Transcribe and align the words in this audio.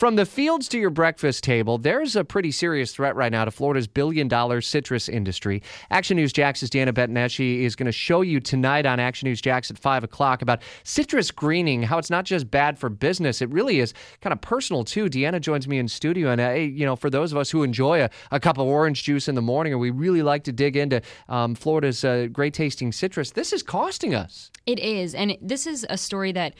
From 0.00 0.16
the 0.16 0.24
fields 0.24 0.66
to 0.68 0.78
your 0.78 0.88
breakfast 0.88 1.44
table, 1.44 1.76
there's 1.76 2.16
a 2.16 2.24
pretty 2.24 2.52
serious 2.52 2.90
threat 2.90 3.16
right 3.16 3.30
now 3.30 3.44
to 3.44 3.50
Florida's 3.50 3.86
billion 3.86 4.28
dollar 4.28 4.62
citrus 4.62 5.10
industry. 5.10 5.62
Action 5.90 6.16
News 6.16 6.32
Jax's 6.32 6.70
Deanna 6.70 6.90
Bettineschi 6.90 7.64
is 7.64 7.76
going 7.76 7.84
to 7.84 7.92
show 7.92 8.22
you 8.22 8.40
tonight 8.40 8.86
on 8.86 8.98
Action 8.98 9.28
News 9.28 9.42
Jax 9.42 9.70
at 9.70 9.76
5 9.76 10.04
o'clock 10.04 10.40
about 10.40 10.62
citrus 10.84 11.30
greening, 11.30 11.82
how 11.82 11.98
it's 11.98 12.08
not 12.08 12.24
just 12.24 12.50
bad 12.50 12.78
for 12.78 12.88
business, 12.88 13.42
it 13.42 13.50
really 13.50 13.78
is 13.78 13.92
kind 14.22 14.32
of 14.32 14.40
personal 14.40 14.84
too. 14.84 15.04
Deanna 15.04 15.38
joins 15.38 15.68
me 15.68 15.76
in 15.76 15.86
studio, 15.86 16.30
and 16.30 16.40
uh, 16.40 16.52
you 16.52 16.86
know, 16.86 16.96
for 16.96 17.10
those 17.10 17.30
of 17.30 17.36
us 17.36 17.50
who 17.50 17.62
enjoy 17.62 18.00
a, 18.02 18.08
a, 18.30 18.40
cup 18.40 18.56
of 18.56 18.66
orange 18.66 19.02
juice 19.02 19.28
in 19.28 19.34
the 19.34 19.42
morning, 19.42 19.74
or 19.74 19.76
we 19.76 19.90
really 19.90 20.22
like 20.22 20.44
to 20.44 20.52
dig 20.52 20.78
into 20.78 21.02
um, 21.28 21.54
Florida's 21.54 22.04
uh, 22.04 22.26
great 22.32 22.54
tasting 22.54 22.90
citrus, 22.90 23.32
this 23.32 23.52
is 23.52 23.62
costing 23.62 24.14
us. 24.14 24.50
It 24.64 24.78
is. 24.78 25.14
And 25.14 25.36
this 25.42 25.66
is 25.66 25.84
a 25.90 25.98
story 25.98 26.32
that 26.32 26.54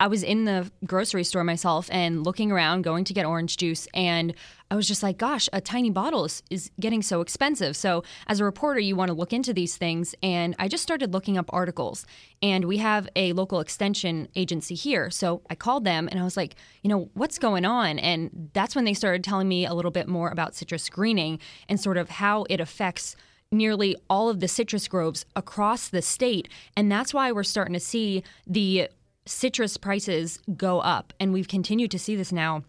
I 0.00 0.08
was 0.08 0.24
in 0.24 0.44
the 0.44 0.70
grocery 0.84 1.22
store 1.22 1.44
myself 1.44 1.88
and 1.92 2.24
looking 2.24 2.50
around, 2.50 2.82
going 2.82 3.04
to 3.04 3.14
get 3.14 3.24
orange 3.24 3.56
juice, 3.56 3.86
and 3.94 4.34
I 4.70 4.76
was 4.76 4.88
just 4.88 5.04
like, 5.04 5.18
gosh, 5.18 5.48
a 5.52 5.60
tiny 5.60 5.90
bottle 5.90 6.24
is, 6.24 6.42
is, 6.50 6.70
getting 6.80 7.00
so 7.00 7.20
expensive. 7.20 7.76
So, 7.76 8.02
as 8.26 8.40
a 8.40 8.44
reporter, 8.44 8.80
you 8.80 8.96
want 8.96 9.10
to 9.10 9.14
look 9.14 9.32
into 9.32 9.54
these 9.54 9.76
things. 9.76 10.12
And 10.20 10.56
I 10.58 10.66
just 10.66 10.82
started 10.82 11.12
looking 11.12 11.38
up 11.38 11.48
articles. 11.52 12.06
And 12.42 12.64
we 12.64 12.78
have 12.78 13.08
a 13.14 13.32
local 13.34 13.60
extension 13.60 14.26
agency 14.34 14.74
here. 14.74 15.10
So, 15.10 15.42
I 15.48 15.54
called 15.54 15.84
them 15.84 16.08
and 16.10 16.18
I 16.18 16.24
was 16.24 16.36
like, 16.36 16.56
you 16.82 16.90
know, 16.90 17.08
what's 17.14 17.38
going 17.38 17.64
on? 17.64 18.00
And 18.00 18.50
that's 18.52 18.74
when 18.74 18.84
they 18.84 18.94
started 18.94 19.22
telling 19.22 19.46
me 19.46 19.64
a 19.64 19.74
little 19.74 19.92
bit 19.92 20.08
more 20.08 20.30
about 20.30 20.56
citrus 20.56 20.88
greening 20.88 21.38
and 21.68 21.78
sort 21.78 21.98
of 21.98 22.10
how 22.10 22.44
it 22.50 22.58
affects 22.58 23.14
nearly 23.52 23.94
all 24.10 24.28
of 24.28 24.40
the 24.40 24.48
citrus 24.48 24.88
groves 24.88 25.24
across 25.36 25.88
the 25.88 26.02
state. 26.02 26.48
And 26.76 26.90
that's 26.90 27.14
why 27.14 27.30
we're 27.30 27.44
starting 27.44 27.74
to 27.74 27.80
see 27.80 28.24
the 28.44 28.88
citrus 29.26 29.76
prices 29.76 30.38
go 30.56 30.80
up. 30.80 31.12
And 31.18 31.32
we've 31.32 31.48
continued 31.48 31.90
to 31.92 31.98
see 31.98 32.16
this 32.16 32.32
now 32.32 32.64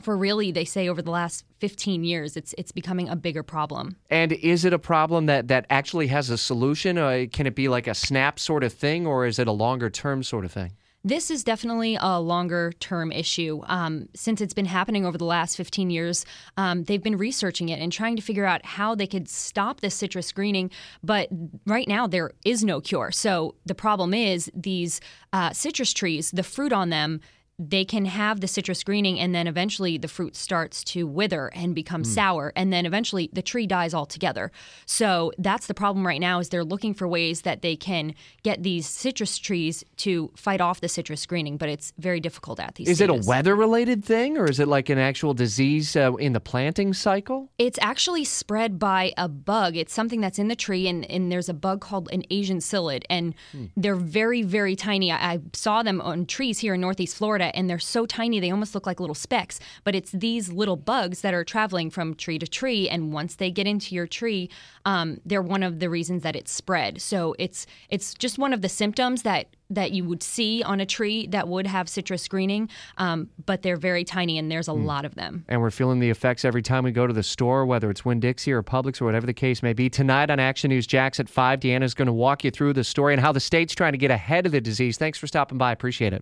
for 0.00 0.16
really 0.16 0.50
they 0.50 0.64
say 0.64 0.88
over 0.88 1.00
the 1.00 1.10
last 1.10 1.44
15 1.58 2.02
years 2.04 2.36
it's 2.36 2.54
it's 2.58 2.72
becoming 2.72 3.08
a 3.08 3.14
bigger 3.14 3.42
problem 3.42 3.96
and 4.10 4.32
is 4.32 4.64
it 4.64 4.72
a 4.72 4.78
problem 4.78 5.26
that 5.26 5.48
that 5.48 5.64
actually 5.70 6.08
has 6.08 6.28
a 6.28 6.36
solution 6.36 6.98
uh, 6.98 7.26
can 7.32 7.46
it 7.46 7.54
be 7.54 7.68
like 7.68 7.86
a 7.86 7.94
snap 7.94 8.40
sort 8.40 8.64
of 8.64 8.72
thing 8.72 9.06
or 9.06 9.26
is 9.26 9.38
it 9.38 9.46
a 9.46 9.52
longer 9.52 9.88
term 9.88 10.22
sort 10.22 10.44
of 10.44 10.50
thing 10.50 10.72
this 11.04 11.30
is 11.30 11.42
definitely 11.44 11.96
a 12.00 12.20
longer 12.20 12.72
term 12.78 13.10
issue. 13.10 13.60
Um, 13.66 14.08
since 14.14 14.40
it's 14.40 14.54
been 14.54 14.66
happening 14.66 15.04
over 15.04 15.18
the 15.18 15.24
last 15.24 15.56
15 15.56 15.90
years, 15.90 16.24
um, 16.56 16.84
they've 16.84 17.02
been 17.02 17.16
researching 17.16 17.68
it 17.68 17.80
and 17.80 17.92
trying 17.92 18.16
to 18.16 18.22
figure 18.22 18.44
out 18.44 18.64
how 18.64 18.94
they 18.94 19.06
could 19.06 19.28
stop 19.28 19.80
this 19.80 19.94
citrus 19.94 20.30
greening. 20.32 20.70
But 21.02 21.28
right 21.66 21.88
now, 21.88 22.06
there 22.06 22.32
is 22.44 22.62
no 22.62 22.80
cure. 22.80 23.10
So 23.10 23.56
the 23.66 23.74
problem 23.74 24.14
is 24.14 24.50
these 24.54 25.00
uh, 25.32 25.52
citrus 25.52 25.92
trees, 25.92 26.30
the 26.30 26.42
fruit 26.42 26.72
on 26.72 26.90
them, 26.90 27.20
they 27.58 27.84
can 27.84 28.06
have 28.06 28.40
the 28.40 28.48
citrus 28.48 28.82
greening 28.82 29.20
and 29.20 29.34
then 29.34 29.46
eventually 29.46 29.98
the 29.98 30.08
fruit 30.08 30.34
starts 30.34 30.82
to 30.82 31.06
wither 31.06 31.48
and 31.48 31.74
become 31.74 32.02
mm. 32.02 32.06
sour 32.06 32.52
and 32.56 32.72
then 32.72 32.86
eventually 32.86 33.28
the 33.32 33.42
tree 33.42 33.66
dies 33.66 33.92
altogether 33.92 34.50
so 34.86 35.32
that's 35.38 35.66
the 35.66 35.74
problem 35.74 36.06
right 36.06 36.20
now 36.20 36.38
is 36.38 36.48
they're 36.48 36.64
looking 36.64 36.94
for 36.94 37.06
ways 37.06 37.42
that 37.42 37.60
they 37.62 37.76
can 37.76 38.14
get 38.42 38.62
these 38.62 38.86
citrus 38.86 39.36
trees 39.38 39.84
to 39.96 40.30
fight 40.34 40.60
off 40.60 40.80
the 40.80 40.88
citrus 40.88 41.26
greening 41.26 41.56
but 41.56 41.68
it's 41.68 41.92
very 41.98 42.20
difficult 42.20 42.58
at 42.58 42.74
these 42.76 42.88
is 42.88 42.98
stages. 42.98 43.14
it 43.14 43.26
a 43.26 43.28
weather 43.28 43.54
related 43.54 44.02
thing 44.02 44.38
or 44.38 44.46
is 44.46 44.58
it 44.58 44.66
like 44.66 44.88
an 44.88 44.98
actual 44.98 45.34
disease 45.34 45.94
uh, 45.94 46.14
in 46.14 46.32
the 46.32 46.40
planting 46.40 46.94
cycle 46.94 47.50
it's 47.58 47.78
actually 47.82 48.24
spread 48.24 48.78
by 48.78 49.12
a 49.18 49.28
bug 49.28 49.76
it's 49.76 49.92
something 49.92 50.20
that's 50.20 50.38
in 50.38 50.48
the 50.48 50.56
tree 50.56 50.88
and, 50.88 51.08
and 51.10 51.30
there's 51.30 51.50
a 51.50 51.54
bug 51.54 51.82
called 51.82 52.08
an 52.12 52.22
asian 52.30 52.58
psyllid 52.58 53.02
and 53.10 53.34
mm. 53.54 53.70
they're 53.76 53.94
very 53.94 54.42
very 54.42 54.74
tiny 54.74 55.12
I, 55.12 55.34
I 55.34 55.40
saw 55.52 55.82
them 55.82 56.00
on 56.00 56.24
trees 56.24 56.58
here 56.58 56.74
in 56.74 56.80
northeast 56.80 57.18
florida 57.42 57.56
and 57.56 57.68
they're 57.68 57.78
so 57.78 58.06
tiny 58.06 58.40
they 58.40 58.50
almost 58.50 58.74
look 58.74 58.86
like 58.86 59.00
little 59.00 59.14
specks. 59.14 59.60
But 59.84 59.94
it's 59.94 60.12
these 60.12 60.52
little 60.52 60.76
bugs 60.76 61.20
that 61.22 61.34
are 61.34 61.44
traveling 61.44 61.90
from 61.90 62.14
tree 62.14 62.38
to 62.38 62.46
tree, 62.46 62.88
and 62.88 63.12
once 63.12 63.36
they 63.36 63.50
get 63.50 63.66
into 63.66 63.94
your 63.94 64.06
tree, 64.06 64.50
um, 64.84 65.20
they're 65.24 65.42
one 65.42 65.62
of 65.62 65.80
the 65.80 65.88
reasons 65.88 66.22
that 66.22 66.36
it's 66.36 66.52
spread. 66.52 67.00
So 67.00 67.34
it's 67.38 67.66
it's 67.88 68.14
just 68.14 68.38
one 68.38 68.52
of 68.52 68.62
the 68.62 68.68
symptoms 68.68 69.22
that 69.22 69.48
that 69.70 69.92
you 69.92 70.04
would 70.04 70.22
see 70.22 70.62
on 70.62 70.80
a 70.80 70.86
tree 70.86 71.26
that 71.28 71.48
would 71.48 71.66
have 71.66 71.88
citrus 71.88 72.28
greening, 72.28 72.68
um, 72.98 73.30
but 73.46 73.62
they're 73.62 73.78
very 73.78 74.04
tiny 74.04 74.36
and 74.36 74.50
there's 74.50 74.68
a 74.68 74.72
mm. 74.72 74.84
lot 74.84 75.06
of 75.06 75.14
them. 75.14 75.46
And 75.48 75.62
we're 75.62 75.70
feeling 75.70 75.98
the 75.98 76.10
effects 76.10 76.44
every 76.44 76.60
time 76.60 76.84
we 76.84 76.92
go 76.92 77.06
to 77.06 77.12
the 77.14 77.22
store, 77.22 77.64
whether 77.64 77.88
it's 77.88 78.04
Winn 78.04 78.20
Dixie 78.20 78.52
or 78.52 78.62
Publix 78.62 79.00
or 79.00 79.06
whatever 79.06 79.24
the 79.24 79.32
case 79.32 79.62
may 79.62 79.72
be. 79.72 79.88
Tonight 79.88 80.30
on 80.30 80.38
Action 80.38 80.68
News 80.68 80.86
Jax 80.86 81.18
at 81.18 81.26
5, 81.26 81.60
Deanna's 81.60 81.94
going 81.94 82.06
to 82.06 82.12
walk 82.12 82.44
you 82.44 82.50
through 82.50 82.74
the 82.74 82.84
story 82.84 83.14
and 83.14 83.20
how 83.22 83.32
the 83.32 83.40
state's 83.40 83.74
trying 83.74 83.92
to 83.92 83.98
get 83.98 84.10
ahead 84.10 84.44
of 84.44 84.52
the 84.52 84.60
disease. 84.60 84.98
Thanks 84.98 85.16
for 85.18 85.26
stopping 85.26 85.56
by. 85.56 85.72
Appreciate 85.72 86.12
it. 86.12 86.20